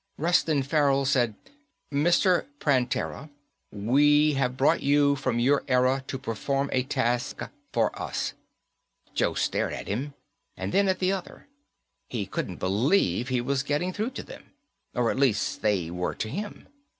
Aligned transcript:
Reston 0.17 0.63
Farrell 0.63 1.05
said, 1.05 1.35
"Mr. 1.93 2.47
Prantera, 2.59 3.29
we 3.71 4.33
have 4.33 4.57
brought 4.57 4.81
you 4.81 5.15
from 5.15 5.37
your 5.37 5.63
era 5.67 6.03
to 6.07 6.17
perform 6.17 6.71
a 6.73 6.81
task 6.81 7.43
for 7.71 7.95
us." 8.01 8.33
Joe 9.13 9.35
stared 9.35 9.73
at 9.73 9.87
him, 9.87 10.15
and 10.57 10.71
then 10.73 10.87
at 10.87 10.97
the 10.97 11.11
other. 11.11 11.45
He 12.09 12.25
couldn't 12.25 12.55
believe 12.55 13.27
he 13.27 13.41
was 13.41 13.61
getting 13.61 13.93
through 13.93 14.09
to 14.17 14.23
them. 14.23 14.53
Or, 14.95 15.11
at 15.11 15.19
least, 15.19 15.57
that 15.61 15.67
they 15.67 15.91
were 15.91 16.15
to 16.15 16.29
him. 16.29 16.67